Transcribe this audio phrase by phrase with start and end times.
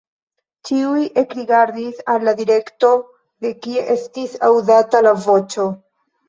[0.67, 2.89] Ĉiuj ekrigardis al la direkto,
[3.47, 5.69] de kie estis aŭdata la voĉo.